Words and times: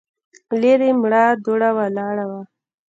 ليرې 0.61 0.89
مړه 1.01 1.23
دوړه 1.43 1.69
ولاړه 1.77 2.25
وه. 2.29 2.41